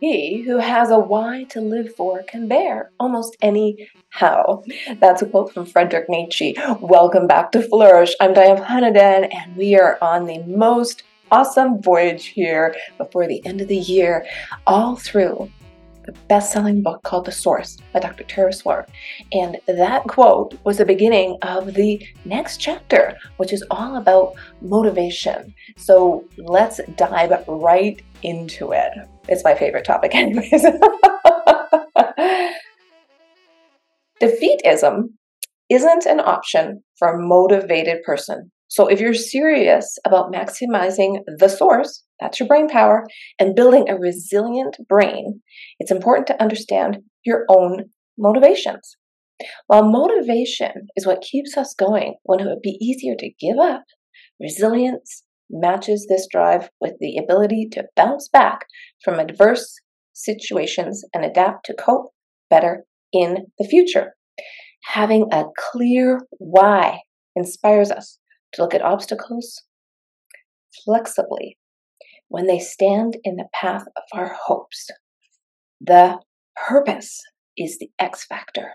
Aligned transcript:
He 0.00 0.42
who 0.42 0.58
has 0.58 0.90
a 0.90 0.98
why 0.98 1.44
to 1.50 1.60
live 1.60 1.92
for 1.96 2.22
can 2.22 2.46
bear 2.46 2.92
almost 3.00 3.36
any 3.42 3.90
how. 4.10 4.62
That's 5.00 5.22
a 5.22 5.26
quote 5.26 5.52
from 5.52 5.66
Friedrich 5.66 6.08
Nietzsche. 6.08 6.56
Welcome 6.80 7.26
back 7.26 7.50
to 7.52 7.62
Flourish. 7.62 8.14
I'm 8.20 8.32
Diane 8.32 8.62
Planidin, 8.62 9.34
and 9.34 9.56
we 9.56 9.76
are 9.76 9.98
on 10.00 10.26
the 10.26 10.38
most 10.44 11.02
awesome 11.32 11.82
voyage 11.82 12.26
here 12.26 12.76
before 12.96 13.26
the 13.26 13.44
end 13.44 13.60
of 13.60 13.66
the 13.66 13.76
year, 13.76 14.24
all 14.68 14.94
through 14.94 15.50
the 16.08 16.18
best 16.26 16.52
selling 16.52 16.82
book 16.82 17.02
called 17.02 17.26
The 17.26 17.32
Source 17.32 17.76
by 17.92 18.00
Dr. 18.00 18.24
Tara 18.24 18.50
Swart. 18.50 18.88
And 19.32 19.58
that 19.66 20.04
quote 20.04 20.58
was 20.64 20.78
the 20.78 20.86
beginning 20.86 21.36
of 21.42 21.74
the 21.74 22.02
next 22.24 22.56
chapter, 22.56 23.14
which 23.36 23.52
is 23.52 23.62
all 23.70 23.96
about 23.96 24.32
motivation. 24.62 25.54
So 25.76 26.24
let's 26.38 26.80
dive 26.96 27.44
right 27.46 28.00
into 28.22 28.72
it. 28.72 28.90
It's 29.28 29.44
my 29.44 29.54
favorite 29.54 29.84
topic, 29.84 30.14
anyways. 30.14 30.64
Defeatism 34.22 35.08
isn't 35.68 36.06
an 36.06 36.20
option 36.20 36.82
for 36.98 37.08
a 37.08 37.18
motivated 37.18 38.02
person. 38.02 38.50
So 38.68 38.86
if 38.86 39.00
you're 39.00 39.14
serious 39.14 39.98
about 40.04 40.32
maximizing 40.32 41.20
the 41.38 41.48
source, 41.48 42.04
that's 42.20 42.38
your 42.38 42.48
brain 42.48 42.68
power, 42.68 43.06
and 43.38 43.54
building 43.54 43.88
a 43.88 43.96
resilient 43.96 44.76
brain, 44.88 45.40
it's 45.78 45.90
important 45.90 46.26
to 46.28 46.40
understand 46.40 46.98
your 47.24 47.44
own 47.48 47.90
motivations. 48.18 48.96
While 49.68 49.90
motivation 49.90 50.88
is 50.96 51.06
what 51.06 51.22
keeps 51.22 51.56
us 51.56 51.74
going 51.74 52.16
when 52.24 52.40
it 52.40 52.46
would 52.46 52.62
be 52.62 52.78
easier 52.80 53.14
to 53.18 53.30
give 53.40 53.58
up, 53.58 53.84
resilience 54.40 55.22
matches 55.50 56.06
this 56.08 56.26
drive 56.30 56.68
with 56.80 56.94
the 57.00 57.16
ability 57.16 57.68
to 57.72 57.84
bounce 57.96 58.28
back 58.28 58.66
from 59.02 59.18
adverse 59.18 59.80
situations 60.12 61.04
and 61.14 61.24
adapt 61.24 61.64
to 61.66 61.74
cope 61.74 62.10
better 62.50 62.84
in 63.12 63.46
the 63.58 63.66
future. 63.66 64.14
Having 64.84 65.28
a 65.32 65.44
clear 65.56 66.20
why 66.38 67.00
inspires 67.34 67.90
us 67.90 68.18
to 68.52 68.62
look 68.62 68.74
at 68.74 68.82
obstacles 68.82 69.62
flexibly 70.84 71.58
when 72.28 72.46
they 72.46 72.58
stand 72.58 73.16
in 73.24 73.36
the 73.36 73.48
path 73.54 73.84
of 73.96 74.02
our 74.12 74.36
hopes. 74.46 74.88
The 75.80 76.18
purpose 76.68 77.22
is 77.56 77.78
the 77.78 77.90
X 77.98 78.24
factor, 78.24 78.72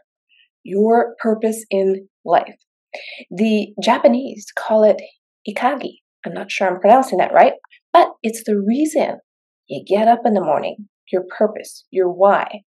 your 0.63 1.15
purpose 1.21 1.65
in 1.69 2.07
life. 2.25 2.55
The 3.29 3.73
Japanese 3.81 4.47
call 4.57 4.83
it 4.83 5.01
ikagi. 5.47 5.97
I'm 6.25 6.33
not 6.33 6.51
sure 6.51 6.67
I'm 6.67 6.79
pronouncing 6.79 7.17
that 7.17 7.33
right, 7.33 7.53
but 7.91 8.09
it's 8.21 8.43
the 8.45 8.59
reason 8.59 9.17
you 9.67 9.83
get 9.85 10.07
up 10.07 10.21
in 10.25 10.33
the 10.33 10.41
morning, 10.41 10.87
your 11.11 11.23
purpose, 11.37 11.85
your 11.91 12.09
why. 12.09 12.61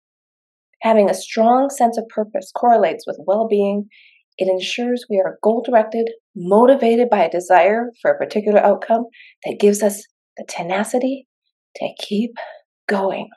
Having 0.82 1.10
a 1.10 1.14
strong 1.14 1.70
sense 1.70 1.96
of 1.98 2.08
purpose 2.08 2.50
correlates 2.54 3.04
with 3.06 3.20
well 3.26 3.46
being. 3.48 3.88
It 4.38 4.48
ensures 4.48 5.06
we 5.08 5.20
are 5.24 5.38
goal 5.42 5.62
directed, 5.64 6.10
motivated 6.34 7.08
by 7.10 7.24
a 7.24 7.30
desire 7.30 7.90
for 8.00 8.10
a 8.10 8.18
particular 8.18 8.60
outcome 8.60 9.04
that 9.44 9.60
gives 9.60 9.82
us 9.82 10.02
the 10.36 10.44
tenacity 10.48 11.26
to 11.76 11.88
keep 12.00 12.32
going. 12.88 13.28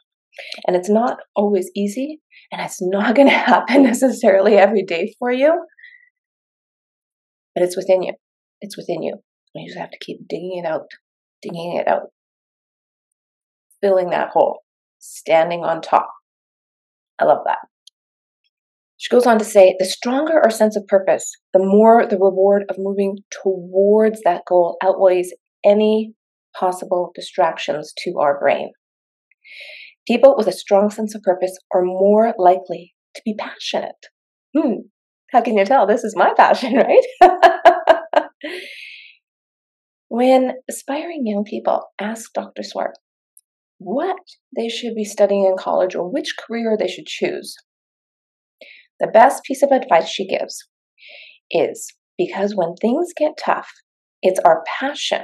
And 0.67 0.75
it's 0.75 0.89
not 0.89 1.17
always 1.35 1.69
easy, 1.75 2.21
and 2.51 2.61
it's 2.61 2.81
not 2.81 3.16
going 3.16 3.27
to 3.29 3.33
happen 3.33 3.83
necessarily 3.83 4.55
every 4.55 4.83
day 4.83 5.13
for 5.19 5.31
you, 5.31 5.66
but 7.53 7.63
it's 7.63 7.77
within 7.77 8.03
you. 8.03 8.13
It's 8.61 8.77
within 8.77 9.03
you. 9.03 9.17
You 9.53 9.67
just 9.67 9.79
have 9.79 9.91
to 9.91 9.97
keep 9.99 10.27
digging 10.27 10.61
it 10.63 10.67
out, 10.67 10.88
digging 11.41 11.77
it 11.77 11.88
out, 11.88 12.09
filling 13.81 14.09
that 14.09 14.29
hole, 14.29 14.59
standing 14.99 15.63
on 15.63 15.81
top. 15.81 16.09
I 17.19 17.25
love 17.25 17.43
that. 17.45 17.59
She 19.05 19.16
goes 19.16 19.27
on 19.27 19.38
to 19.38 19.45
say 19.45 19.75
the 19.77 19.85
stronger 19.85 20.39
our 20.39 20.49
sense 20.49 20.75
of 20.75 20.88
purpose, 20.88 21.31
the 21.53 21.63
more 21.63 22.07
the 22.07 22.17
reward 22.17 22.63
of 22.71 22.77
moving 22.79 23.19
towards 23.43 24.21
that 24.23 24.45
goal 24.47 24.77
outweighs 24.81 25.31
any 25.63 26.16
possible 26.59 27.11
distractions 27.13 27.93
to 27.99 28.17
our 28.19 28.39
brain. 28.39 28.71
People 30.07 30.33
with 30.35 30.47
a 30.47 30.51
strong 30.51 30.89
sense 30.89 31.13
of 31.13 31.21
purpose 31.21 31.55
are 31.71 31.83
more 31.83 32.33
likely 32.39 32.95
to 33.13 33.21
be 33.23 33.35
passionate. 33.35 34.07
Hmm, 34.57 34.88
how 35.31 35.41
can 35.41 35.55
you 35.55 35.66
tell? 35.66 35.85
This 35.85 36.03
is 36.03 36.16
my 36.17 36.33
passion, 36.35 36.73
right? 37.22 38.25
when 40.07 40.53
aspiring 40.67 41.27
young 41.27 41.43
people 41.43 41.83
ask 42.01 42.33
Dr. 42.33 42.63
Swart 42.63 42.97
what 43.77 44.17
they 44.55 44.67
should 44.67 44.95
be 44.95 45.05
studying 45.05 45.45
in 45.45 45.57
college 45.59 45.93
or 45.93 46.09
which 46.09 46.33
career 46.39 46.75
they 46.75 46.87
should 46.87 47.05
choose, 47.05 47.55
the 49.00 49.07
best 49.07 49.44
piece 49.44 49.61
of 49.61 49.72
advice 49.72 50.07
she 50.07 50.28
gives 50.28 50.57
is 51.51 51.94
because 52.17 52.56
when 52.56 52.75
things 52.75 53.11
get 53.16 53.33
tough, 53.44 53.69
it's 54.22 54.39
our 54.39 54.63
passion 54.79 55.23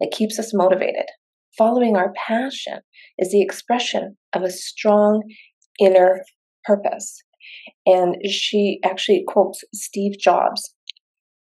that 0.00 0.12
keeps 0.12 0.38
us 0.38 0.52
motivated. 0.52 1.06
Following 1.56 1.96
our 1.96 2.12
passion 2.26 2.80
is 3.18 3.30
the 3.30 3.42
expression 3.42 4.16
of 4.32 4.42
a 4.42 4.50
strong 4.50 5.22
inner 5.80 6.22
purpose. 6.64 7.22
And 7.86 8.16
she 8.28 8.80
actually 8.84 9.24
quotes 9.26 9.62
Steve 9.72 10.18
Jobs 10.18 10.74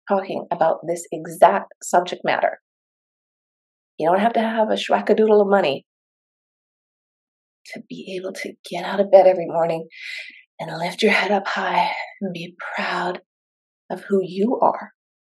talking 0.09 0.47
about 0.50 0.81
this 0.87 1.06
exact 1.11 1.72
subject 1.82 2.22
matter. 2.25 2.59
You 3.99 4.09
don't 4.09 4.21
have 4.21 4.32
to 4.34 4.41
have 4.41 4.69
a 4.69 4.75
schwackadoodle 4.75 5.41
of 5.41 5.49
money 5.49 5.87
to 7.72 7.82
be 7.88 8.19
able 8.19 8.32
to 8.32 8.53
get 8.69 8.84
out 8.84 9.00
of 9.00 9.11
bed 9.11 9.27
every 9.27 9.47
morning 9.47 9.88
and 10.59 10.77
lift 10.79 11.03
your 11.03 11.13
head 11.13 11.31
up 11.31 11.47
high 11.47 11.91
and 12.21 12.33
be 12.33 12.57
proud 12.77 13.21
of 13.91 14.05
who 14.09 14.21
you 14.23 14.59
are, 14.61 14.93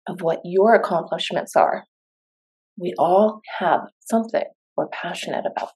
of 0.07 0.21
what 0.21 0.39
your 0.43 0.73
accomplishments 0.73 1.55
are, 1.55 1.85
we 2.79 2.93
all 2.97 3.41
have 3.59 3.81
something 3.99 4.43
we're 4.75 4.87
passionate 4.87 5.45
about. 5.45 5.71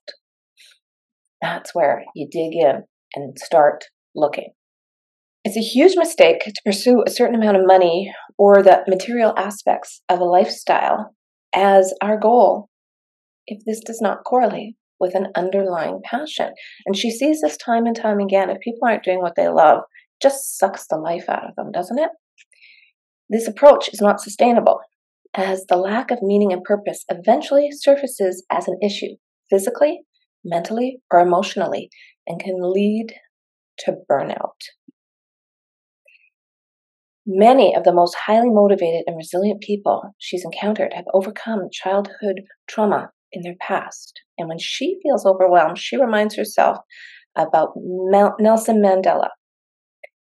That's 1.40 1.74
where 1.74 2.04
you 2.14 2.28
dig 2.30 2.52
in 2.54 2.84
and 3.14 3.38
start 3.38 3.84
looking. 4.14 4.52
It's 5.44 5.56
a 5.56 5.60
huge 5.60 5.96
mistake 5.96 6.40
to 6.40 6.62
pursue 6.64 7.02
a 7.04 7.10
certain 7.10 7.34
amount 7.34 7.56
of 7.56 7.66
money 7.66 8.12
or 8.38 8.62
the 8.62 8.84
material 8.86 9.34
aspects 9.36 10.02
of 10.08 10.20
a 10.20 10.24
lifestyle 10.24 11.14
as 11.54 11.92
our 12.00 12.16
goal 12.16 12.68
if 13.46 13.64
this 13.66 13.80
does 13.84 14.00
not 14.00 14.22
correlate 14.24 14.76
with 15.02 15.14
an 15.14 15.26
underlying 15.36 16.00
passion. 16.04 16.52
And 16.86 16.96
she 16.96 17.10
sees 17.10 17.42
this 17.42 17.58
time 17.58 17.84
and 17.84 17.94
time 17.94 18.20
again. 18.20 18.48
If 18.48 18.60
people 18.60 18.88
aren't 18.88 19.04
doing 19.04 19.20
what 19.20 19.34
they 19.36 19.48
love, 19.48 19.80
just 20.22 20.56
sucks 20.56 20.86
the 20.86 20.96
life 20.96 21.28
out 21.28 21.44
of 21.46 21.56
them, 21.56 21.72
doesn't 21.72 21.98
it? 21.98 22.10
This 23.28 23.48
approach 23.48 23.90
is 23.92 24.00
not 24.00 24.20
sustainable 24.20 24.80
as 25.34 25.66
the 25.66 25.76
lack 25.76 26.10
of 26.10 26.22
meaning 26.22 26.52
and 26.52 26.62
purpose 26.62 27.04
eventually 27.08 27.70
surfaces 27.72 28.44
as 28.50 28.68
an 28.68 28.78
issue, 28.82 29.16
physically, 29.50 30.02
mentally, 30.44 31.00
or 31.10 31.20
emotionally, 31.20 31.90
and 32.26 32.40
can 32.40 32.56
lead 32.60 33.14
to 33.78 33.94
burnout. 34.10 34.60
Many 37.26 37.74
of 37.74 37.84
the 37.84 37.92
most 37.92 38.16
highly 38.26 38.50
motivated 38.50 39.04
and 39.06 39.16
resilient 39.16 39.62
people 39.62 40.14
she's 40.18 40.44
encountered 40.44 40.92
have 40.94 41.04
overcome 41.14 41.68
childhood 41.72 42.42
trauma 42.68 43.10
in 43.32 43.42
their 43.42 43.56
past. 43.60 44.20
And 44.38 44.48
when 44.48 44.58
she 44.58 44.98
feels 45.02 45.26
overwhelmed, 45.26 45.78
she 45.78 45.96
reminds 45.96 46.36
herself 46.36 46.78
about 47.36 47.72
Mel- 47.76 48.36
Nelson 48.38 48.82
Mandela. 48.82 49.28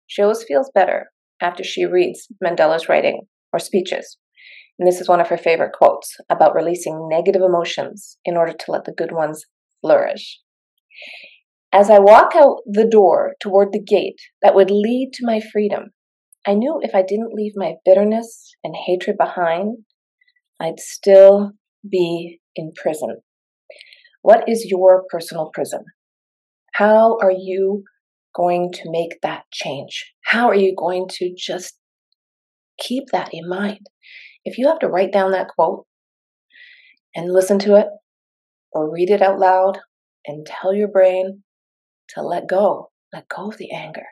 She 0.07 0.21
always 0.21 0.43
feels 0.43 0.71
better 0.73 1.07
after 1.41 1.63
she 1.63 1.85
reads 1.85 2.27
Mandela's 2.43 2.89
writing 2.89 3.21
or 3.53 3.59
speeches. 3.59 4.17
And 4.79 4.87
this 4.87 5.01
is 5.01 5.09
one 5.09 5.21
of 5.21 5.29
her 5.29 5.37
favorite 5.37 5.73
quotes 5.73 6.15
about 6.29 6.55
releasing 6.55 7.07
negative 7.09 7.41
emotions 7.41 8.17
in 8.25 8.37
order 8.37 8.53
to 8.53 8.71
let 8.71 8.85
the 8.85 8.93
good 8.95 9.11
ones 9.11 9.45
flourish. 9.81 10.39
As 11.73 11.89
I 11.89 11.99
walk 11.99 12.33
out 12.35 12.57
the 12.65 12.87
door 12.89 13.35
toward 13.39 13.71
the 13.71 13.83
gate 13.83 14.19
that 14.41 14.55
would 14.55 14.71
lead 14.71 15.11
to 15.15 15.25
my 15.25 15.39
freedom, 15.39 15.91
I 16.45 16.53
knew 16.53 16.79
if 16.81 16.95
I 16.95 17.01
didn't 17.01 17.33
leave 17.33 17.53
my 17.55 17.73
bitterness 17.83 18.55
and 18.63 18.73
hatred 18.75 19.17
behind, 19.17 19.79
I'd 20.61 20.79
still 20.79 21.51
be 21.87 22.39
in 22.57 22.73
prison. 22.75 23.17
What 24.21 24.49
is 24.49 24.65
your 24.65 25.05
personal 25.09 25.51
prison? 25.53 25.85
How 26.73 27.17
are 27.21 27.31
you 27.31 27.83
going 28.35 28.71
to 28.73 28.91
make 28.91 29.19
that 29.23 29.43
change? 29.53 30.13
How 30.25 30.47
are 30.47 30.55
you 30.55 30.75
going 30.77 31.07
to 31.13 31.33
just 31.37 31.77
keep 32.79 33.05
that 33.11 33.29
in 33.31 33.47
mind? 33.47 33.87
if 34.47 34.57
you 34.57 34.67
have 34.69 34.79
to 34.79 34.87
write 34.87 35.11
down 35.11 35.31
that 35.31 35.49
quote 35.49 35.85
and 37.13 37.33
listen 37.33 37.59
to 37.59 37.75
it 37.75 37.87
or 38.71 38.89
read 38.89 39.09
it 39.09 39.21
out 39.21 39.39
loud 39.39 39.77
and 40.25 40.45
tell 40.45 40.73
your 40.73 40.87
brain 40.87 41.43
to 42.09 42.21
let 42.21 42.47
go, 42.47 42.89
let 43.13 43.27
go 43.27 43.49
of 43.49 43.57
the 43.57 43.73
anger. 43.73 44.05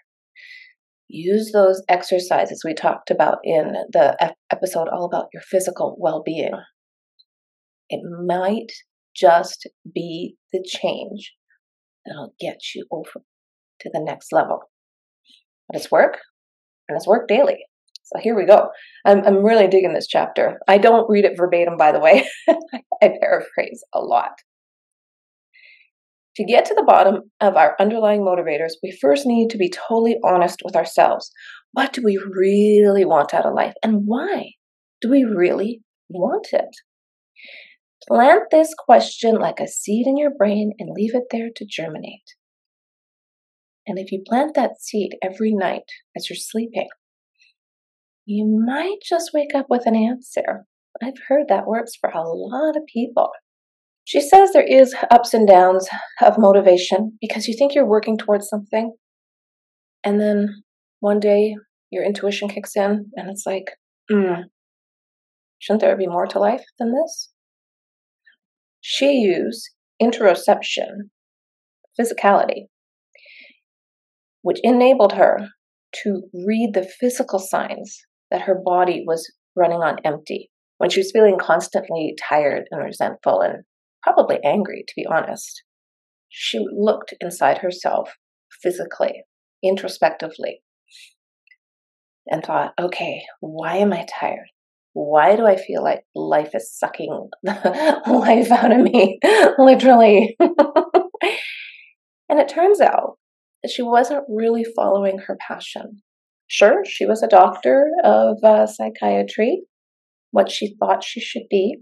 Use 1.07 1.51
those 1.53 1.81
exercises 1.87 2.63
we 2.65 2.73
talked 2.73 3.11
about 3.11 3.37
in 3.45 3.75
the 3.93 4.35
episode 4.51 4.89
all 4.89 5.05
about 5.05 5.27
your 5.33 5.41
physical 5.41 5.95
well 5.99 6.21
being. 6.21 6.51
It 7.89 8.01
might 8.25 8.71
just 9.15 9.67
be 9.93 10.35
the 10.51 10.63
change 10.67 11.33
that'll 12.05 12.33
get 12.39 12.59
you 12.75 12.85
over 12.91 13.23
to 13.81 13.89
the 13.93 14.01
next 14.03 14.31
level. 14.31 14.59
But 15.67 15.79
it's 15.79 15.91
work, 15.91 16.19
and 16.87 16.95
it's 16.95 17.07
work 17.07 17.27
daily. 17.27 17.65
So 18.03 18.19
here 18.21 18.35
we 18.35 18.45
go. 18.45 18.69
I'm, 19.03 19.23
I'm 19.25 19.43
really 19.43 19.67
digging 19.67 19.93
this 19.93 20.07
chapter. 20.07 20.59
I 20.67 20.77
don't 20.77 21.09
read 21.09 21.25
it 21.25 21.37
verbatim, 21.37 21.75
by 21.75 21.91
the 21.91 21.99
way. 21.99 22.27
I 22.47 23.13
paraphrase 23.19 23.83
a 23.93 23.99
lot. 23.99 24.33
To 26.35 26.43
get 26.43 26.65
to 26.65 26.75
the 26.75 26.83
bottom 26.83 27.31
of 27.39 27.55
our 27.55 27.75
underlying 27.79 28.21
motivators, 28.21 28.73
we 28.83 28.91
first 28.91 29.25
need 29.25 29.49
to 29.51 29.57
be 29.57 29.71
totally 29.71 30.17
honest 30.23 30.61
with 30.63 30.75
ourselves. 30.75 31.31
What 31.71 31.93
do 31.93 32.01
we 32.03 32.17
really 32.17 33.05
want 33.05 33.33
out 33.33 33.45
of 33.45 33.55
life? 33.55 33.73
And 33.81 34.03
why 34.05 34.51
do 35.01 35.09
we 35.09 35.23
really 35.23 35.81
want 36.09 36.47
it? 36.51 36.75
Plant 38.07 38.43
this 38.51 38.73
question 38.77 39.35
like 39.35 39.59
a 39.59 39.67
seed 39.67 40.05
in 40.05 40.17
your 40.17 40.31
brain 40.31 40.73
and 40.77 40.91
leave 40.93 41.15
it 41.15 41.23
there 41.31 41.49
to 41.55 41.65
germinate. 41.65 42.35
And 43.87 43.97
if 43.97 44.11
you 44.11 44.23
plant 44.27 44.55
that 44.55 44.79
seed 44.79 45.11
every 45.23 45.53
night 45.53 45.89
as 46.15 46.29
you're 46.29 46.37
sleeping, 46.37 46.89
you 48.25 48.45
might 48.65 48.97
just 49.07 49.31
wake 49.33 49.55
up 49.55 49.67
with 49.69 49.85
an 49.85 49.95
answer. 49.95 50.65
I've 51.01 51.19
heard 51.27 51.47
that 51.49 51.67
works 51.67 51.93
for 51.95 52.09
a 52.09 52.23
lot 52.23 52.75
of 52.75 52.85
people. 52.91 53.29
She 54.03 54.21
says 54.21 54.51
there 54.53 54.63
is 54.63 54.95
ups 55.09 55.33
and 55.33 55.47
downs 55.47 55.87
of 56.21 56.37
motivation 56.37 57.17
because 57.21 57.47
you 57.47 57.55
think 57.57 57.73
you're 57.73 57.87
working 57.87 58.17
towards 58.17 58.47
something. 58.47 58.95
And 60.03 60.21
then 60.21 60.63
one 60.99 61.19
day 61.19 61.55
your 61.91 62.03
intuition 62.03 62.49
kicks 62.49 62.75
in 62.75 63.11
and 63.15 63.29
it's 63.29 63.45
like, 63.45 63.71
mm, 64.11 64.43
shouldn't 65.59 65.81
there 65.81 65.97
be 65.97 66.07
more 66.07 66.27
to 66.27 66.39
life 66.39 66.63
than 66.79 66.93
this? 66.93 67.31
She 68.87 69.13
used 69.13 69.71
interoception, 69.99 71.09
physicality, 71.99 72.67
which 74.43 74.59
enabled 74.61 75.13
her 75.13 75.39
to 76.03 76.29
read 76.31 76.75
the 76.75 76.87
physical 76.99 77.39
signs 77.39 77.99
that 78.29 78.41
her 78.41 78.53
body 78.53 79.03
was 79.03 79.33
running 79.55 79.79
on 79.79 79.97
empty 80.05 80.51
when 80.77 80.91
she 80.91 80.99
was 80.99 81.11
feeling 81.11 81.39
constantly 81.39 82.15
tired 82.29 82.65
and 82.69 82.83
resentful 82.83 83.41
and 83.41 83.63
probably 84.03 84.37
angry, 84.45 84.83
to 84.87 84.93
be 84.95 85.07
honest. 85.07 85.63
She 86.29 86.59
looked 86.59 87.15
inside 87.19 87.57
herself 87.57 88.13
physically, 88.61 89.23
introspectively, 89.63 90.61
and 92.27 92.43
thought, 92.43 92.75
okay, 92.79 93.23
why 93.39 93.77
am 93.77 93.93
I 93.93 94.05
tired? 94.07 94.51
Why 94.95 95.35
do 95.35 95.45
I 95.45 95.57
feel 95.57 95.83
like 95.83 96.05
life 96.15 96.55
is 96.55 96.73
sucking 96.73 97.29
life 97.43 98.49
out 98.49 98.71
of 98.71 98.79
me? 98.79 99.19
Literally. 99.57 100.37
and 102.29 102.39
it 102.39 102.47
turns 102.47 102.79
out 102.79 103.17
that 103.61 103.71
she 103.73 103.81
wasn't 103.81 104.23
really 104.29 104.63
following 104.63 105.17
her 105.27 105.37
passion. 105.45 106.01
Sure, 106.47 106.85
she 106.85 107.05
was 107.05 107.21
a 107.21 107.27
doctor 107.27 107.89
of 108.05 108.37
uh, 108.41 108.65
psychiatry, 108.67 109.63
what 110.31 110.49
she 110.49 110.77
thought 110.79 111.03
she 111.03 111.19
should 111.19 111.49
be, 111.49 111.79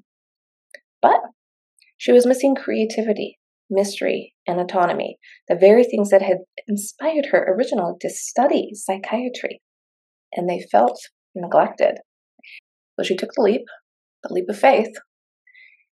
but 1.00 1.20
she 2.00 2.12
was 2.12 2.26
missing 2.26 2.56
creativity, 2.56 3.38
mystery, 3.70 4.34
and 4.48 4.60
autonomy, 4.60 5.20
the 5.48 5.56
very 5.56 5.84
things 5.84 6.10
that 6.10 6.24
had 6.24 6.38
inspired 6.68 7.28
her 7.28 7.44
originally 7.56 7.94
to 8.02 8.10
study 8.10 8.72
psychiatry. 8.74 9.62
And 10.36 10.50
they 10.50 10.66
felt 10.72 10.98
neglected. 11.36 12.00
So 12.96 13.04
she 13.04 13.16
took 13.16 13.30
the 13.36 13.42
leap, 13.42 13.66
the 14.24 14.34
leap 14.34 14.46
of 14.50 14.58
faith, 14.58 14.92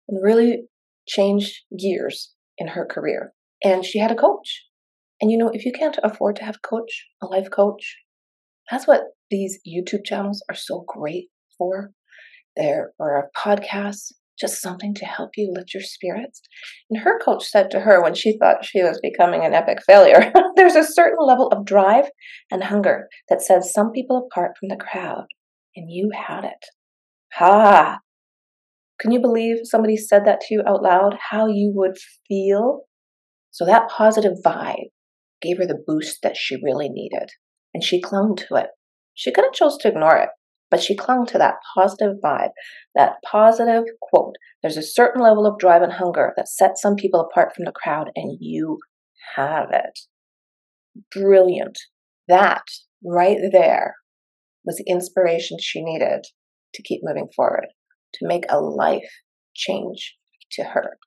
and 0.09 0.23
really 0.23 0.65
changed 1.07 1.63
gears 1.79 2.33
in 2.59 2.69
her 2.69 2.87
career. 2.87 3.33
And 3.63 3.85
she 3.85 3.99
had 3.99 4.11
a 4.11 4.17
coach. 4.17 4.65
And 5.21 5.31
you 5.31 5.39
know, 5.39 5.51
if 5.53 5.65
you 5.65 5.73
can't 5.73 5.99
afford 6.03 6.37
to 6.37 6.45
have 6.45 6.57
a 6.57 6.69
coach, 6.69 7.07
a 7.23 7.27
life 7.27 7.49
coach, 7.51 7.97
that's 8.71 8.87
what 8.87 9.03
these 9.31 9.59
YouTube 9.67 10.05
channels 10.05 10.43
are 10.51 10.57
so 10.57 10.85
great 10.87 11.29
for. 11.57 11.93
There 12.57 12.93
are 13.01 13.31
podcasts, 13.37 14.13
just 14.39 14.61
something 14.61 14.95
to 14.95 15.07
help 15.07 15.31
you 15.37 15.53
lift 15.55 15.73
your 15.73 15.83
spirits. 15.83 16.43
And 16.91 17.03
her 17.03 17.19
coach 17.19 17.45
said 17.45 17.71
to 17.71 17.81
her 17.81 18.03
when 18.03 18.15
she 18.15 18.37
thought 18.37 18.65
she 18.65 18.83
was 18.83 19.01
becoming 19.03 19.45
an 19.45 19.55
epic 19.55 19.79
failure, 19.87 20.33
there's 20.57 20.77
a 20.77 20.85
certain 20.85 21.25
level 21.25 21.49
of 21.49 21.65
drive 21.65 22.07
and 22.51 22.65
hunger 22.65 23.09
that 23.29 23.43
sets 23.43 23.73
some 23.73 23.93
people 23.93 24.29
apart 24.31 24.53
from 24.59 24.69
the 24.69 24.77
crowd, 24.77 25.27
and 25.75 25.91
you 25.91 26.11
had 26.15 26.45
it. 26.45 26.67
Ha! 27.34 27.99
Can 28.99 29.12
you 29.12 29.20
believe 29.20 29.58
somebody 29.64 29.96
said 29.96 30.25
that 30.25 30.40
to 30.43 30.55
you 30.55 30.62
out 30.67 30.82
loud? 30.82 31.19
How 31.31 31.46
you 31.46 31.73
would 31.75 31.96
feel? 32.26 32.82
So 33.50 33.64
that 33.67 33.88
positive 33.90 34.38
vibe 34.44 34.90
gave 35.40 35.58
her 35.58 35.67
the 35.67 35.82
boost 35.87 36.23
that 36.23 36.37
she 36.37 36.56
really 36.62 36.88
needed, 36.88 37.31
and 37.75 37.84
she 37.84 38.00
clung 38.00 38.37
to 38.37 38.55
it. 38.56 38.69
She 39.14 39.32
could 39.32 39.44
have 39.44 39.52
chose 39.52 39.76
to 39.78 39.88
ignore 39.88 40.17
it, 40.17 40.31
but 40.70 40.82
she 40.82 40.96
clung 40.96 41.26
to 41.26 41.38
that 41.38 41.56
positive 41.75 42.17
vibe, 42.25 42.50
that 42.94 43.17
positive 43.25 43.84
quote. 44.00 44.37
There's 44.62 44.76
a 44.76 44.82
certain 44.82 45.23
level 45.23 45.46
of 45.46 45.58
drive 45.58 45.82
and 45.82 45.93
hunger 45.93 46.32
that 46.37 46.49
sets 46.49 46.81
some 46.81 46.96
people 46.96 47.20
apart 47.20 47.55
from 47.55 47.64
the 47.64 47.73
crowd, 47.73 48.11
and 48.17 48.38
you 48.40 48.78
have 49.37 49.69
it. 49.73 49.99
Brilliant. 51.11 51.78
That 52.28 52.64
right 53.05 53.38
there 53.52 53.96
was 54.64 54.76
the 54.76 54.90
inspiration 54.90 55.58
she 55.61 55.82
needed 55.84 56.25
to 56.76 56.82
keep 56.82 57.00
moving 57.02 57.28
forward, 57.34 57.67
to 58.14 58.26
make 58.26 58.44
a 58.49 58.61
life 58.61 59.11
change 59.55 60.14
to 60.52 60.62
her. 60.64 60.99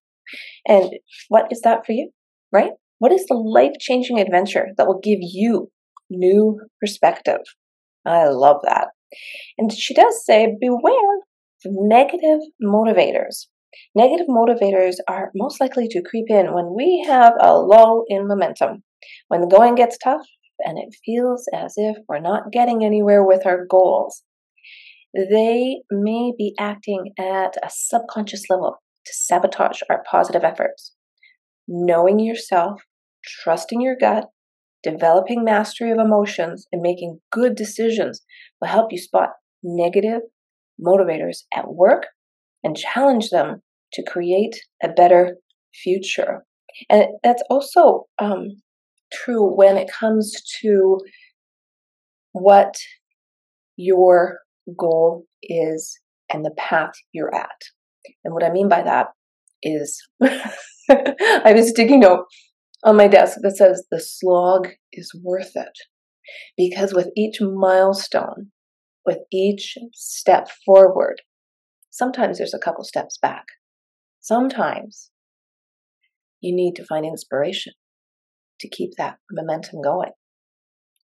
And 0.68 0.92
what 1.30 1.48
is 1.52 1.62
that 1.62 1.86
for 1.86 1.94
you, 1.94 2.12
right? 2.52 2.72
What 3.00 3.12
is 3.12 3.26
the 3.28 3.36
life 3.36 3.74
changing 3.80 4.20
adventure 4.20 4.68
that 4.78 4.88
will 4.88 5.00
give 5.02 5.20
you 5.22 5.70
new 6.10 6.60
perspective? 6.80 7.42
I 8.06 8.28
love 8.28 8.58
that. 8.64 8.90
And 9.58 9.72
she 9.72 9.94
does 9.94 10.26
say, 10.26 10.56
beware 10.60 11.16
of 11.66 11.72
negative 11.74 12.40
motivators. 12.64 13.48
Negative 13.96 14.28
motivators 14.28 14.96
are 15.08 15.32
most 15.36 15.62
likely 15.62 15.88
to 15.90 16.02
creep 16.02 16.26
in 16.30 16.54
when 16.54 16.74
we 16.76 17.06
have 17.08 17.34
a 17.40 17.58
lull 17.58 18.04
in 18.08 18.28
momentum, 18.28 18.84
when 19.28 19.42
the 19.42 19.48
going 19.48 19.76
gets 19.76 19.98
tough 19.98 20.26
and 20.60 20.78
it 20.78 20.96
feels 21.06 21.48
as 21.54 21.76
if 21.78 21.98
we're 22.08 22.20
not 22.20 22.52
getting 22.52 22.84
anywhere 22.84 23.24
with 23.24 23.46
our 23.46 23.66
goals. 23.66 24.24
They 25.14 25.82
may 25.90 26.34
be 26.38 26.54
acting 26.60 27.14
at 27.18 27.56
a 27.64 27.70
subconscious 27.70 28.44
level 28.50 28.78
to 29.06 29.14
sabotage 29.14 29.82
our 29.90 30.04
positive 30.10 30.44
efforts. 30.44 30.96
Knowing 31.68 32.20
yourself, 32.20 32.82
trusting 33.24 33.82
your 33.82 33.96
gut, 34.00 34.26
developing 34.84 35.44
mastery 35.44 35.92
of 35.92 35.98
emotions, 35.98 36.68
and 36.72 36.82
making 36.82 37.20
good 37.32 37.56
decisions 37.56 38.22
will 38.62 38.70
help 38.70 38.92
you 38.92 38.98
spot 38.98 39.30
negative 39.64 40.22
motivators 40.80 41.40
at 41.54 41.74
work 41.74 42.08
and 42.64 42.78
challenge 42.78 43.30
them 43.30 43.62
to 43.94 44.04
create 44.04 44.62
a 44.84 44.90
better 44.90 45.38
future. 45.74 46.46
And 46.90 47.06
that's 47.24 47.44
also 47.50 48.06
um, 48.20 48.62
true 49.12 49.44
when 49.56 49.78
it 49.78 49.92
comes 49.92 50.34
to 50.62 51.00
what 52.32 52.76
your 53.76 54.40
goal 54.78 55.26
is 55.44 56.00
and 56.32 56.46
the 56.46 56.54
path 56.58 56.92
you're 57.12 57.34
at. 57.34 57.62
And 58.24 58.34
what 58.34 58.44
I 58.44 58.52
mean 58.52 58.70
by 58.70 58.82
that 58.84 59.08
is 59.64 60.02
I 60.24 61.44
have 61.46 61.58
a 61.58 61.64
sticky 61.64 61.98
note 61.98 62.26
on 62.84 62.96
my 62.96 63.08
desk 63.08 63.38
that 63.42 63.58
says 63.58 63.86
the 63.92 64.00
slog 64.00 64.70
is 64.94 65.12
worth 65.24 65.52
it. 65.56 65.78
Because 66.56 66.94
with 66.94 67.10
each 67.16 67.40
milestone, 67.42 68.52
with 69.06 69.20
each 69.32 69.78
step 69.94 70.48
forward, 70.66 71.22
sometimes 71.90 72.38
there's 72.38 72.54
a 72.54 72.60
couple 72.60 72.84
steps 72.84 73.18
back. 73.20 73.46
Sometimes 74.22 75.10
you 76.42 76.56
need 76.56 76.76
to 76.76 76.86
find 76.86 77.06
inspiration 77.06 77.74
to 78.60 78.70
keep 78.70 78.92
that 78.98 79.18
momentum 79.32 79.82
going. 79.82 80.12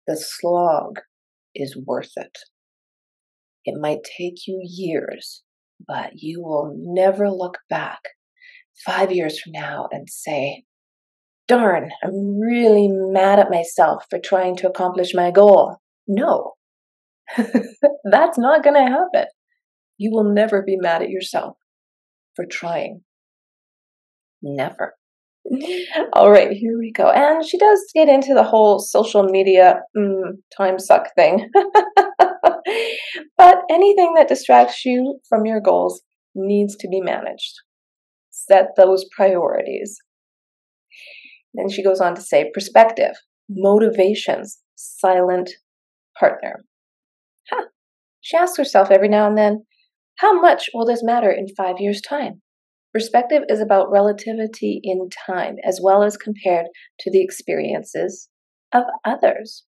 The 0.07 0.17
slog 0.17 0.99
is 1.55 1.77
worth 1.85 2.11
it. 2.15 2.37
It 3.65 3.75
might 3.79 3.99
take 4.17 4.47
you 4.47 4.61
years, 4.63 5.43
but 5.85 6.11
you 6.15 6.41
will 6.41 6.73
never 6.77 7.29
look 7.29 7.59
back 7.69 7.99
five 8.85 9.11
years 9.11 9.39
from 9.39 9.53
now 9.53 9.87
and 9.91 10.09
say, 10.09 10.63
darn, 11.47 11.91
I'm 12.03 12.39
really 12.39 12.87
mad 12.89 13.39
at 13.39 13.49
myself 13.51 14.05
for 14.09 14.19
trying 14.19 14.55
to 14.57 14.69
accomplish 14.69 15.13
my 15.13 15.31
goal. 15.31 15.77
No, 16.07 16.53
that's 17.37 18.37
not 18.37 18.63
going 18.63 18.75
to 18.75 18.91
happen. 18.91 19.27
You 19.97 20.11
will 20.11 20.33
never 20.33 20.61
be 20.61 20.75
mad 20.77 21.01
at 21.01 21.09
yourself 21.09 21.57
for 22.35 22.45
trying. 22.45 23.01
Never. 24.41 24.95
All 26.13 26.31
right, 26.31 26.51
here 26.51 26.77
we 26.77 26.91
go. 26.91 27.09
And 27.09 27.45
she 27.45 27.57
does 27.57 27.79
get 27.93 28.09
into 28.09 28.33
the 28.33 28.43
whole 28.43 28.79
social 28.79 29.23
media 29.23 29.81
mm, 29.95 30.37
time 30.55 30.79
suck 30.79 31.13
thing. 31.15 31.49
but 33.37 33.57
anything 33.69 34.13
that 34.15 34.27
distracts 34.27 34.85
you 34.85 35.19
from 35.27 35.45
your 35.45 35.61
goals 35.61 36.01
needs 36.35 36.75
to 36.77 36.87
be 36.87 37.01
managed. 37.01 37.53
Set 38.31 38.69
those 38.75 39.05
priorities. 39.15 39.97
Then 41.53 41.69
she 41.69 41.83
goes 41.83 42.01
on 42.01 42.15
to 42.15 42.21
say 42.21 42.49
perspective, 42.53 43.15
motivations, 43.49 44.59
silent 44.75 45.51
partner. 46.19 46.65
Huh. 47.49 47.65
She 48.21 48.37
asks 48.37 48.57
herself 48.57 48.89
every 48.89 49.09
now 49.09 49.27
and 49.27 49.37
then, 49.37 49.65
how 50.17 50.39
much 50.39 50.69
will 50.73 50.85
this 50.85 51.03
matter 51.03 51.31
in 51.31 51.47
five 51.55 51.75
years' 51.79 52.01
time? 52.01 52.41
Perspective 52.93 53.41
is 53.49 53.59
about 53.59 53.91
relativity 53.91 54.79
in 54.83 55.09
time 55.25 55.55
as 55.67 55.79
well 55.81 56.03
as 56.03 56.15
compared 56.15 56.67
to 56.99 57.11
the 57.11 57.23
experiences 57.23 58.29
of 58.71 58.83
others. 59.03 59.63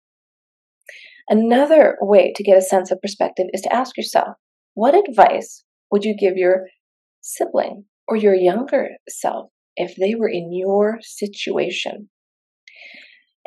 Another 1.28 1.98
way 2.02 2.34
to 2.36 2.44
get 2.44 2.58
a 2.58 2.62
sense 2.62 2.92
of 2.92 3.02
perspective 3.02 3.48
is 3.52 3.62
to 3.62 3.74
ask 3.74 3.98
yourself 3.98 4.36
what 4.76 4.94
advice 4.94 5.64
would 5.92 6.04
you 6.04 6.16
give 6.16 6.38
your 6.38 6.68
sibling 7.22 7.86
or 8.08 8.16
your 8.16 8.36
younger 8.36 8.90
self 9.10 9.50
if 9.76 9.96
they 9.96 10.14
were 10.14 10.30
in 10.30 10.54
your 10.54 11.00
situation? 11.02 12.10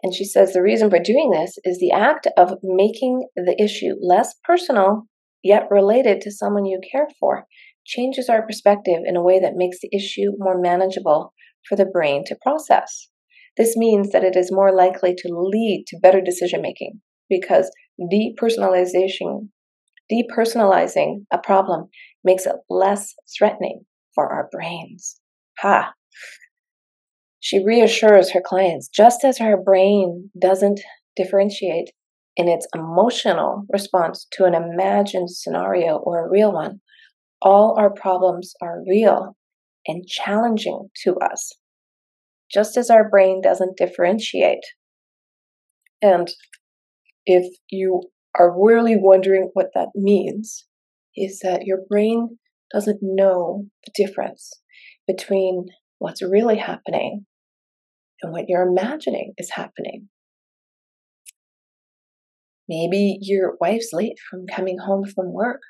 And 0.03 0.15
she 0.15 0.25
says 0.25 0.53
the 0.53 0.63
reason 0.63 0.91
for 0.91 0.99
doing 0.99 1.31
this 1.31 1.59
is 1.65 1.79
the 1.79 1.93
act 1.93 2.27
of 2.37 2.59
making 2.63 3.27
the 3.37 3.61
issue 3.63 3.95
less 4.01 4.35
personal 4.45 5.05
yet 5.43 5.65
related 5.71 6.21
to 6.23 6.33
someone 6.33 6.65
you 6.65 6.81
care 6.91 7.09
for 7.21 7.45
changes 7.87 8.29
our 8.29 8.45
perspective 8.45 9.01
in 9.05 9.17
a 9.17 9.23
way 9.23 9.39
that 9.41 9.57
makes 9.57 9.79
the 9.81 9.91
issue 9.95 10.33
more 10.39 10.61
manageable 10.61 11.33
for 11.69 11.77
the 11.77 11.87
brain 11.87 12.25
to 12.27 12.37
process. 12.43 13.09
This 13.57 13.77
means 13.77 14.11
that 14.11 14.25
it 14.25 14.37
is 14.37 14.53
more 14.53 14.75
likely 14.75 15.15
to 15.17 15.29
lead 15.31 15.85
to 15.89 15.99
better 15.99 16.21
decision 16.21 16.63
making 16.63 17.01
because 17.29 17.71
depersonalization, 18.01 19.49
depersonalizing 20.13 21.25
a 21.33 21.39
problem 21.39 21.89
makes 22.25 22.47
it 22.47 22.57
less 22.69 23.15
threatening 23.37 23.85
for 24.15 24.33
our 24.33 24.49
brains. 24.51 25.21
Ha! 25.61 25.93
She 27.41 27.65
reassures 27.65 28.33
her 28.33 28.41
clients 28.45 28.89
just 28.89 29.25
as 29.25 29.39
her 29.39 29.57
brain 29.57 30.31
doesn't 30.41 30.81
differentiate 31.17 31.91
in 32.37 32.49
its 32.49 32.67
emotional 32.75 33.65
response 33.69 34.27
to 34.33 34.45
an 34.45 34.55
imagined 34.55 35.31
scenario 35.31 35.97
or 35.97 36.25
a 36.25 36.31
real 36.31 36.53
one, 36.53 36.81
all 37.43 37.77
our 37.79 37.91
problems 37.91 38.55
are 38.63 38.85
real 38.89 39.37
and 39.87 40.07
challenging 40.07 40.89
to 41.03 41.17
us, 41.17 41.53
just 42.53 42.77
as 42.77 42.91
our 42.91 43.09
brain 43.09 43.41
doesn't 43.43 43.77
differentiate. 43.77 44.65
And 46.01 46.31
if 47.29 47.47
you 47.71 48.03
are 48.39 48.55
really 48.59 48.97
wondering 48.99 49.51
what 49.53 49.69
that 49.75 49.89
means, 49.95 50.67
is 51.17 51.41
that 51.43 51.65
your 51.65 51.79
brain 51.89 52.39
doesn't 52.73 52.99
know 53.01 53.67
the 53.85 53.93
difference 53.95 54.51
between 55.07 55.67
what's 55.99 56.23
really 56.23 56.59
happening 56.59 57.25
and 58.23 58.33
what 58.33 58.45
you're 58.49 58.69
imagining 58.69 59.33
is 59.39 59.51
happening. 59.51 60.09
Maybe 62.69 63.19
your 63.23 63.57
wife's 63.61 63.91
late 63.93 64.17
from 64.31 64.47
coming 64.47 64.79
home 64.79 65.05
from 65.07 65.33
work 65.33 65.61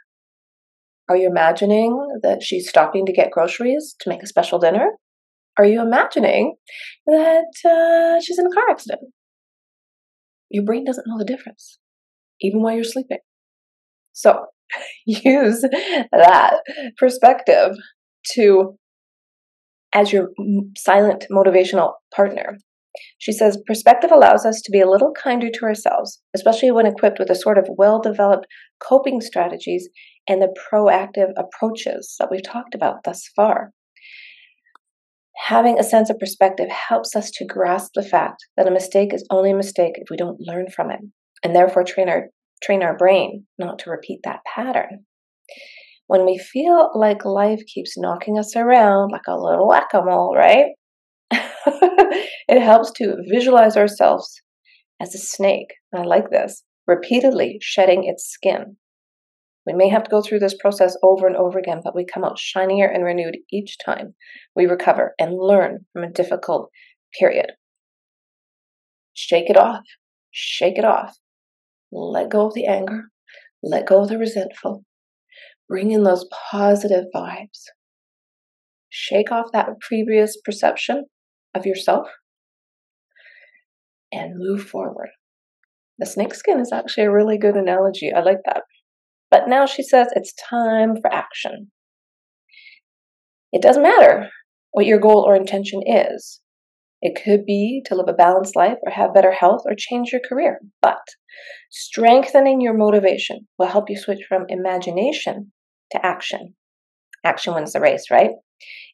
are 1.09 1.17
you 1.17 1.27
imagining 1.27 2.19
that 2.23 2.43
she's 2.43 2.69
stopping 2.69 3.07
to 3.07 3.13
get 3.13 3.31
groceries 3.31 3.97
to 4.01 4.11
make 4.11 4.23
a 4.23 4.27
special 4.27 4.59
dinner? 4.59 4.91
Are 5.57 5.65
you 5.65 5.81
imagining 5.81 6.57
that 7.07 7.47
uh, 7.65 8.21
she's 8.21 8.39
in 8.39 8.47
a 8.47 8.51
car 8.51 8.65
accident? 8.71 9.01
Your 10.51 10.65
brain 10.65 10.85
doesn't 10.85 11.07
know 11.07 11.19
the 11.19 11.25
difference, 11.25 11.79
even 12.41 12.63
while 12.63 12.75
you're 12.75 12.85
sleeping. 12.85 13.19
So 14.13 14.47
use 15.07 15.63
that 16.13 16.61
perspective 16.97 17.77
to 18.33 18.77
as 19.95 20.13
your 20.13 20.29
silent 20.77 21.27
motivational 21.31 21.93
partner 22.15 22.59
she 23.19 23.33
says 23.33 23.63
perspective 23.67 24.11
allows 24.13 24.45
us 24.45 24.61
to 24.63 24.71
be 24.71 24.81
a 24.81 24.89
little 24.89 25.13
kinder 25.13 25.51
to 25.51 25.65
ourselves, 25.65 26.21
especially 26.35 26.71
when 26.71 26.87
equipped 26.87 27.19
with 27.19 27.31
a 27.31 27.35
sort 27.35 27.59
of 27.59 27.69
well 27.77 28.01
developed 28.01 28.47
coping 28.81 29.21
strategies 29.21 29.89
and 30.29 30.43
the 30.43 30.55
proactive 30.73 31.33
approaches 31.37 32.17
that 32.19 32.31
we've 32.31 32.43
talked 32.43 32.75
about 32.75 33.05
thus 33.05 33.29
far. 33.35 33.73
Having 35.49 35.79
a 35.79 35.83
sense 35.83 36.11
of 36.11 36.19
perspective 36.19 36.69
helps 36.69 37.17
us 37.17 37.31
to 37.31 37.47
grasp 37.47 37.93
the 37.95 38.03
fact 38.03 38.45
that 38.59 38.67
a 38.67 38.71
mistake 38.71 39.15
is 39.15 39.27
only 39.31 39.51
a 39.51 39.57
mistake 39.57 39.93
if 39.95 40.11
we 40.11 40.17
don't 40.19 40.39
learn 40.39 40.67
from 40.69 40.91
it, 40.91 41.01
and 41.43 41.57
therefore 41.57 41.85
train 41.85 42.11
our, 42.11 42.27
train 42.63 42.83
our 42.83 42.95
brain 42.95 43.47
not 43.59 43.79
to 43.79 43.91
repeat 43.91 44.21
that 44.25 44.41
pattern. 44.45 45.07
When 46.07 46.27
we 46.27 46.37
feel 46.37 46.91
like 46.95 47.25
life 47.25 47.63
keeps 47.73 47.97
knocking 47.97 48.39
us 48.39 48.57
around 48.57 49.11
like 49.11 49.27
a 49.27 49.41
little 49.41 49.67
whack 49.67 49.89
a 49.95 50.03
mole, 50.03 50.37
right? 50.37 50.67
it 51.31 52.61
helps 52.61 52.93
to 52.97 53.17
visualize 53.31 53.75
ourselves 53.75 54.43
as 55.01 55.15
a 55.15 55.19
snake. 55.19 55.73
I 55.95 56.03
like 56.03 56.29
this, 56.29 56.63
repeatedly 56.87 57.57
shedding 57.63 58.05
its 58.05 58.29
skin. 58.29 58.77
We 59.69 59.75
may 59.75 59.91
have 59.91 60.05
to 60.05 60.11
go 60.11 60.23
through 60.23 60.39
this 60.39 60.57
process 60.59 60.97
over 61.03 61.27
and 61.27 61.37
over 61.37 61.59
again, 61.59 61.83
but 61.85 61.95
we 61.95 62.07
come 62.07 62.25
out 62.25 62.39
shinier 62.39 62.87
and 62.87 63.05
renewed 63.05 63.37
each 63.53 63.77
time 63.85 64.15
we 64.57 64.65
recover 64.65 65.15
and 65.19 65.37
learn 65.37 65.85
from 65.93 66.05
a 66.05 66.11
difficult 66.11 66.71
period. 67.19 67.53
Shake 69.13 69.51
it 69.51 69.59
off. 69.59 69.85
Shake 70.31 70.79
it 70.79 70.87
off. 70.87 71.19
Let 71.93 72.31
go 72.31 72.47
of 72.47 72.55
the 72.55 72.65
anger. 72.65 73.11
Let 73.63 73.87
go 73.87 74.01
of 74.01 74.09
the 74.09 74.17
resentful. 74.17 74.85
Bring 75.69 75.91
in 75.91 76.03
those 76.03 76.27
positive 76.51 77.05
vibes. 77.15 77.65
Shake 78.89 79.31
off 79.31 79.53
that 79.53 79.79
previous 79.81 80.41
perception 80.43 81.05
of 81.55 81.67
yourself 81.67 82.09
and 84.11 84.39
move 84.39 84.63
forward. 84.63 85.11
The 85.99 86.07
snake 86.07 86.35
skin 86.35 86.59
is 86.59 86.73
actually 86.73 87.05
a 87.05 87.13
really 87.13 87.37
good 87.37 87.57
analogy. 87.57 88.15
I 88.15 88.21
like 88.21 88.39
that. 88.47 88.63
But 89.31 89.49
now 89.49 89.67
she 89.67 89.83
says 89.83 90.09
it's 90.13 90.35
time 90.35 90.97
for 91.01 91.13
action. 91.13 91.71
It 93.53 93.63
doesn't 93.63 93.83
matter 93.83 94.29
what 94.73 94.87
your 94.87 94.99
goal 94.99 95.25
or 95.27 95.35
intention 95.35 95.83
is. 95.87 96.41
It 97.01 97.21
could 97.23 97.47
be 97.47 97.83
to 97.87 97.95
live 97.95 98.09
a 98.09 98.13
balanced 98.13 98.57
life 98.57 98.77
or 98.83 98.91
have 98.93 99.15
better 99.15 99.33
health 99.33 99.63
or 99.65 99.75
change 99.77 100.11
your 100.13 100.21
career. 100.27 100.61
But 100.83 100.99
strengthening 101.71 102.61
your 102.61 102.77
motivation 102.77 103.47
will 103.59 103.69
help 103.69 103.89
you 103.89 103.97
switch 103.97 104.25
from 104.29 104.47
imagination 104.49 105.53
to 105.93 106.05
action. 106.05 106.55
Action 107.25 107.55
wins 107.55 107.73
the 107.73 107.81
race, 107.81 108.07
right? 108.11 108.31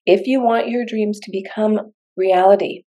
If 0.06 0.26
you 0.26 0.42
want 0.42 0.68
your 0.68 0.84
dreams 0.84 1.18
to 1.20 1.30
become 1.32 1.92
reality. 2.16 2.84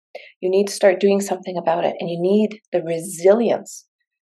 You 0.41 0.51
need 0.51 0.67
to 0.67 0.73
start 0.73 1.01
doing 1.01 1.21
something 1.21 1.57
about 1.57 1.85
it, 1.85 1.95
and 1.99 2.11
you 2.11 2.21
need 2.21 2.61
the 2.73 2.83
resilience 2.83 3.87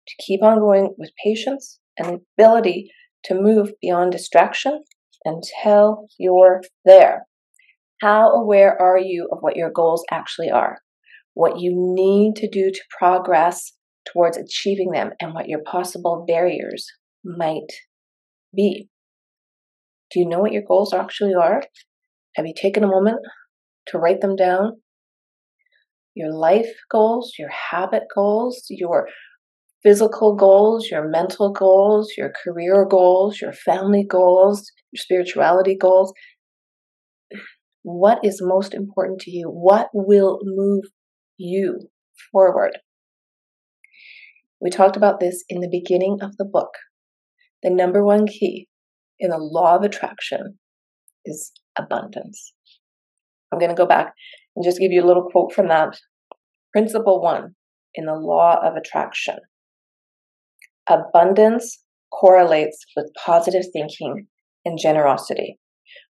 to 0.08 0.24
keep 0.24 0.44
on 0.44 0.60
going 0.60 0.94
with 0.98 1.12
patience 1.24 1.80
and 1.98 2.08
the 2.08 2.22
ability 2.38 2.92
to 3.26 3.36
move 3.36 3.72
beyond 3.82 4.12
distraction 4.12 4.84
until 5.26 6.08
you're 6.18 6.62
there. 6.86 7.26
How 8.02 8.30
aware 8.30 8.80
are 8.82 8.98
you 8.98 9.28
of 9.32 9.40
what 9.42 9.58
your 9.58 9.72
goals 9.72 10.04
actually 10.10 10.50
are? 10.50 10.80
What 11.34 11.60
you 11.60 11.74
need 11.76 12.36
to 12.38 12.50
do 12.50 12.72
to 12.72 12.82
progress 12.98 13.74
towards 14.12 14.38
achieving 14.38 14.92
them, 14.92 15.12
and 15.20 15.34
what 15.34 15.48
your 15.48 15.62
possible 15.64 16.26
barriers 16.28 16.88
might 17.24 17.72
be? 18.56 18.90
Do 20.12 20.20
you 20.20 20.28
know 20.28 20.40
what 20.40 20.54
your 20.54 20.64
goals 20.68 20.94
actually 20.94 21.34
are? 21.36 21.62
Have 22.36 22.48
you 22.48 22.54
taken 22.56 22.84
a 22.84 22.88
moment 22.88 23.20
to 23.90 23.98
write 23.98 24.22
them 24.22 24.36
down. 24.36 24.82
Your 26.16 26.34
life 26.34 26.72
goals, 26.92 27.34
your 27.38 27.50
habit 27.50 28.04
goals, 28.14 28.64
your 28.70 29.08
physical 29.84 30.36
goals, 30.36 30.90
your 30.90 31.08
mental 31.08 31.52
goals, 31.52 32.14
your 32.18 32.32
career 32.44 32.86
goals, 32.90 33.40
your 33.42 33.54
family 33.54 34.06
goals, 34.08 34.72
your 34.92 35.02
spirituality 35.02 35.78
goals. 35.80 36.14
What 37.84 38.20
is 38.24 38.42
most 38.42 38.74
important 38.74 39.22
to 39.22 39.32
you? 39.32 39.48
What 39.48 39.90
will 39.94 40.40
move 40.44 40.84
you 41.38 41.90
forward? 42.32 42.78
We 44.62 44.70
talked 44.70 44.98
about 44.98 45.20
this 45.20 45.44
in 45.48 45.62
the 45.62 45.70
beginning 45.70 46.18
of 46.22 46.36
the 46.38 46.46
book. 46.46 46.72
The 47.64 47.70
number 47.70 48.04
one 48.04 48.28
key 48.28 48.68
in 49.20 49.30
the 49.30 49.38
law 49.38 49.76
of 49.76 49.84
attraction 49.84 50.60
is 51.26 51.52
abundance. 51.78 52.54
I'm 53.52 53.60
going 53.60 53.70
to 53.70 53.76
go 53.76 53.86
back 53.86 54.14
and 54.56 54.66
just 54.66 54.80
give 54.80 54.92
you 54.92 55.04
a 55.04 55.08
little 55.08 55.30
quote 55.32 55.54
from 55.54 55.70
that. 55.70 55.98
Principle 56.74 57.22
one 57.22 57.56
in 57.96 58.06
the 58.06 58.14
law 58.14 58.58
of 58.62 58.76
attraction 58.76 59.38
abundance 60.90 61.80
correlates 62.12 62.78
with 62.96 63.14
positive 63.14 63.64
thinking 63.72 64.28
and 64.66 64.78
generosity, 64.80 65.60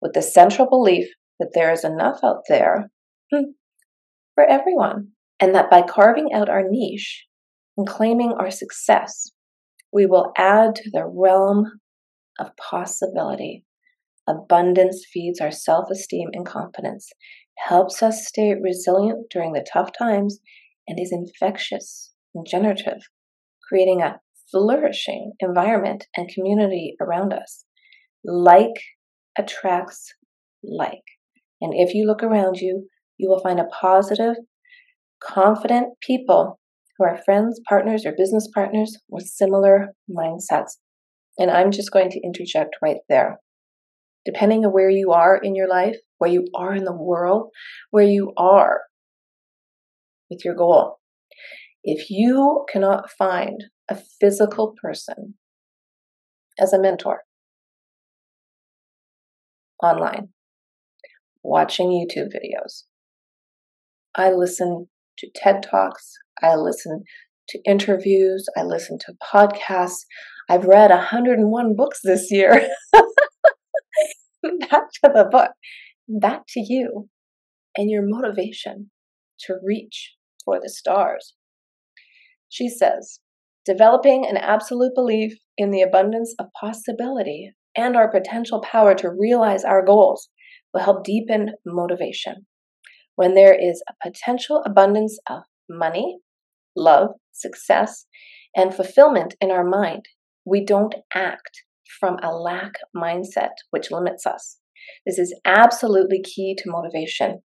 with 0.02 0.14
the 0.14 0.22
central 0.22 0.70
belief 0.70 1.08
that 1.40 1.52
there 1.54 1.72
is 1.72 1.84
enough 1.84 2.20
out 2.24 2.42
there 2.48 2.90
hmm, 3.34 3.52
for 4.36 4.46
everyone, 4.46 5.10
and 5.40 5.56
that 5.56 5.70
by 5.70 5.82
carving 5.82 6.30
out 6.34 6.50
our 6.50 6.64
niche 6.68 7.26
and 7.78 7.88
claiming 7.88 8.34
our 8.34 8.52
success, 8.52 9.32
we 9.92 10.06
will 10.06 10.32
add 10.38 10.76
to 10.76 10.90
the 10.92 11.06
realm 11.06 11.80
of 12.40 12.56
possibility. 12.58 13.64
Abundance 14.28 15.06
feeds 15.12 15.40
our 15.40 15.52
self 15.52 15.90
esteem 15.92 16.30
and 16.34 16.46
confidence, 16.46 17.10
helps 17.58 18.02
us 18.02 18.28
stay 18.28 18.54
resilient 18.62 19.30
during 19.30 19.54
the 19.54 19.66
tough 19.72 19.92
times, 19.98 20.40
and 20.88 21.00
is 21.00 21.12
infectious 21.12 22.12
and 22.34 22.46
generative, 22.46 23.02
creating 23.68 24.02
a 24.02 24.20
flourishing 24.56 25.34
environment 25.42 26.06
and 26.16 26.30
community 26.30 26.96
around 27.02 27.34
us. 27.34 27.66
Like 28.24 28.76
attracts 29.38 30.14
like. 30.64 31.04
And 31.60 31.74
if 31.76 31.94
you 31.94 32.06
look 32.06 32.24
around 32.24 32.58
you, 32.58 32.88
you 33.18 33.30
will 33.30 33.42
find 33.42 33.60
a 33.60 33.66
positive, 33.66 34.36
confident 35.22 35.88
people 36.02 36.58
who 36.98 37.06
are 37.06 37.22
friends, 37.26 37.60
partners, 37.68 38.06
or 38.06 38.14
business 38.18 38.48
partners 38.54 38.98
with 39.10 39.26
similar 39.26 39.90
mindsets. 40.10 40.78
And 41.38 41.52
I'm 41.52 41.72
just 41.72 41.92
going 41.92 42.10
to 42.12 42.22
interject 42.24 42.78
right 42.82 42.98
there. 43.10 43.40
Depending 44.24 44.66
on 44.66 44.72
where 44.72 44.90
you 44.90 45.12
are 45.12 45.38
in 45.38 45.54
your 45.56 45.68
life, 45.68 45.98
where 46.18 46.32
you 46.32 46.48
are 46.56 46.74
in 46.74 46.86
the 46.86 46.96
world, 46.96 47.50
where 47.92 48.06
you 48.06 48.32
are 48.38 48.82
with 50.30 50.46
your 50.46 50.56
goal, 50.56 50.96
if 51.84 52.10
you 52.10 52.66
cannot 52.72 53.12
find 53.12 53.66
a 53.90 53.96
physical 53.96 54.76
person 54.82 55.36
as 56.60 56.74
a 56.74 56.82
mentor 56.82 57.22
online, 59.84 60.30
watching 61.44 61.90
YouTube 61.90 62.30
videos, 62.30 62.84
I 64.16 64.32
listen 64.32 64.88
to 65.20 65.30
TED 65.36 65.64
Talks, 65.70 66.14
I 66.42 66.56
listen 66.56 67.04
to 67.50 67.60
interviews, 67.66 68.48
I 68.58 68.64
listen 68.64 68.98
to 69.00 69.14
podcasts. 69.22 70.06
I've 70.50 70.66
read 70.66 70.92
101 70.92 71.76
books 71.76 72.00
this 72.04 72.32
year. 72.32 72.68
back 74.44 74.92
to 75.04 75.12
the 75.14 75.28
book, 75.30 75.52
back 76.08 76.44
to 76.50 76.60
you 76.60 77.10
and 77.76 77.90
your 77.90 78.04
motivation 78.06 78.92
to 79.42 79.56
reach 79.64 80.14
for 80.44 80.60
the 80.62 80.70
stars. 80.70 81.34
She 82.50 82.70
says, 82.70 83.20
developing 83.66 84.26
an 84.26 84.38
absolute 84.38 84.94
belief 84.96 85.34
in 85.58 85.72
the 85.72 85.82
abundance 85.82 86.34
of 86.40 86.48
possibility 86.60 87.52
and 87.76 87.96
our 87.96 88.10
potential 88.10 88.62
power 88.62 88.94
to 88.96 89.12
realize 89.12 89.64
our 89.64 89.84
goals 89.84 90.30
will 90.74 90.82
help 90.82 91.04
deepen 91.04 91.52
motivation. 91.66 92.46
When 93.16 93.34
there 93.34 93.54
is 93.54 93.82
a 93.90 94.08
potential 94.08 94.62
abundance 94.66 95.18
of 95.30 95.44
money, 95.70 96.18
love, 96.76 97.10
success, 97.32 98.06
and 98.56 98.74
fulfillment 98.74 99.36
in 99.42 99.52
our 99.52 99.64
mind, 99.64 100.06
we 100.46 100.64
don't 100.64 100.96
act 101.14 101.64
from 102.00 102.18
a 102.22 102.36
lack 102.36 102.74
mindset, 102.96 103.52
which 103.72 103.92
limits 103.92 104.26
us. 104.26 104.58
This 105.06 105.18
is 105.18 105.38
absolutely 105.46 106.22
key 106.22 106.56
to 106.60 106.70
motivation. 106.70 107.42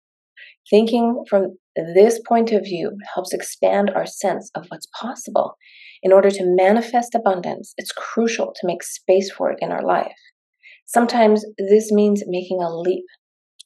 Thinking 0.70 1.24
from 1.28 1.56
this 1.76 2.20
point 2.26 2.52
of 2.52 2.62
view 2.62 2.92
helps 3.14 3.32
expand 3.32 3.90
our 3.94 4.06
sense 4.06 4.50
of 4.54 4.66
what's 4.68 4.86
possible. 4.98 5.56
In 6.04 6.12
order 6.12 6.30
to 6.30 6.44
manifest 6.44 7.14
abundance, 7.14 7.72
it's 7.78 7.90
crucial 7.90 8.52
to 8.54 8.66
make 8.66 8.82
space 8.82 9.32
for 9.32 9.50
it 9.50 9.58
in 9.62 9.72
our 9.72 9.82
life. 9.82 10.12
Sometimes 10.86 11.46
this 11.56 11.90
means 11.90 12.22
making 12.26 12.60
a 12.60 12.70
leap, 12.70 13.06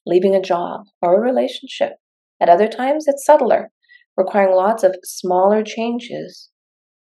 leaving 0.06 0.36
a 0.36 0.40
job 0.40 0.82
or 1.02 1.16
a 1.16 1.20
relationship. 1.20 1.94
At 2.40 2.48
other 2.48 2.68
times, 2.68 3.06
it's 3.08 3.26
subtler, 3.26 3.72
requiring 4.16 4.54
lots 4.54 4.84
of 4.84 4.94
smaller 5.02 5.64
changes 5.64 6.50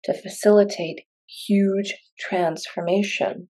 to 0.04 0.14
facilitate 0.14 1.02
huge 1.46 1.94
transformation. 2.18 3.48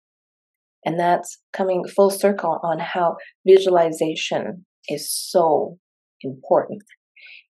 And 0.85 0.99
that's 0.99 1.39
coming 1.51 1.83
full 1.83 2.11
circle 2.11 2.59
on 2.61 2.77
how 2.77 3.15
visualization 3.45 4.67
is 4.87 5.11
so 5.11 5.79
important. 6.21 6.83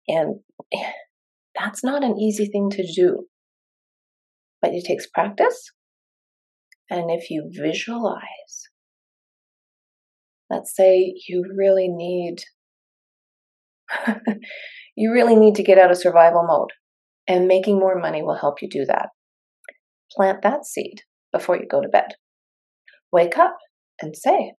And 0.09 0.40
that's 1.58 1.84
not 1.84 2.02
an 2.02 2.19
easy 2.19 2.47
thing 2.47 2.71
to 2.71 2.93
do, 2.93 3.26
but 4.60 4.73
it 4.73 4.84
takes 4.84 5.06
practice. 5.06 5.70
And 6.90 7.10
if 7.10 7.30
you 7.30 7.50
visualize, 7.52 8.68
let's 10.49 10.75
say 10.75 11.14
you 11.28 11.44
really 11.56 11.88
need 11.88 12.42
you 14.96 15.12
really 15.12 15.36
need 15.36 15.54
to 15.56 15.62
get 15.62 15.78
out 15.78 15.90
of 15.90 15.96
survival 15.96 16.44
mode 16.46 16.70
and 17.28 17.46
making 17.46 17.78
more 17.78 17.99
money 17.99 18.23
will 18.23 18.36
help 18.36 18.62
you 18.62 18.68
do 18.68 18.84
that 18.86 19.08
plant 20.10 20.42
that 20.42 20.64
seed 20.64 21.02
before 21.32 21.56
you 21.56 21.66
go 21.66 21.80
to 21.80 21.88
bed. 21.88 22.14
Wake 23.12 23.38
up 23.38 23.56
and 24.00 24.16
say, 24.16 24.52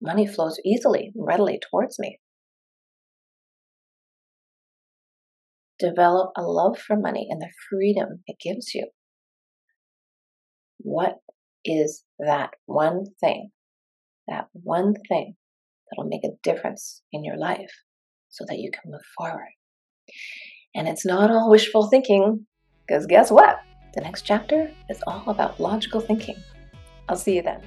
money 0.00 0.26
flows 0.26 0.60
easily 0.64 1.12
and 1.14 1.26
readily 1.26 1.58
towards 1.70 1.98
me. 1.98 2.18
Develop 5.78 6.30
a 6.36 6.42
love 6.42 6.78
for 6.78 6.96
money 6.96 7.28
and 7.30 7.40
the 7.40 7.50
freedom 7.68 8.22
it 8.26 8.36
gives 8.42 8.74
you. 8.74 8.88
What 10.78 11.16
is 11.64 12.04
that 12.18 12.50
one 12.66 13.04
thing, 13.20 13.50
that 14.28 14.48
one 14.52 14.94
thing 15.08 15.34
that'll 15.90 16.08
make 16.08 16.24
a 16.24 16.36
difference 16.42 17.02
in 17.12 17.24
your 17.24 17.36
life 17.36 17.72
so 18.28 18.44
that 18.48 18.58
you 18.58 18.70
can 18.70 18.90
move 18.90 19.00
forward? 19.16 19.52
And 20.74 20.86
it's 20.88 21.06
not 21.06 21.30
all 21.30 21.50
wishful 21.50 21.88
thinking, 21.88 22.46
because 22.86 23.06
guess 23.06 23.30
what? 23.30 23.60
The 23.94 24.02
next 24.02 24.22
chapter 24.22 24.70
is 24.90 25.02
all 25.06 25.24
about 25.26 25.58
logical 25.58 26.00
thinking. 26.00 26.36
I'll 27.08 27.16
see 27.16 27.36
you 27.36 27.42
then. 27.42 27.62